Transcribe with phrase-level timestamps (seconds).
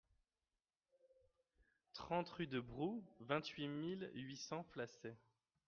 [1.93, 5.15] trente rue de Brou, vingt-huit mille huit cents Flacey